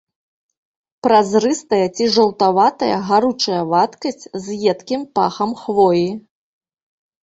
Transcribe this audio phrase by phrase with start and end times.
[1.07, 6.07] Празрыстая ці жаўтаватая гаручая вадкасць з едкім пахам хвоі.